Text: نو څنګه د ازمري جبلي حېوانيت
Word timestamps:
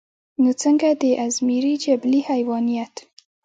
نو 0.41 0.49
څنګه 0.61 0.87
د 1.01 1.03
ازمري 1.25 1.73
جبلي 1.83 2.21
حېوانيت 2.29 2.95